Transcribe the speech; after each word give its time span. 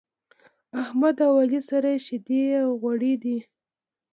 احمد 0.81 1.15
او 1.27 1.33
علي 1.41 1.59
سره 1.69 1.89
شيدې 2.05 2.41
او 2.63 2.69
غوړي 2.81 3.13
دی. 3.23 3.37